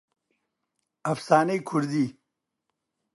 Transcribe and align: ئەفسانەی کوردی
ئەفسانەی 1.05 1.61
کوردی 1.69 2.05